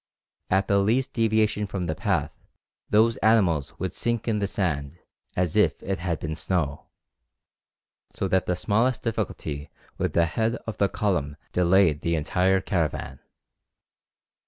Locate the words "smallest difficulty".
8.55-9.69